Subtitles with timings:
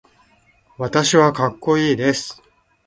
[0.79, 2.41] 私はかっこいいです。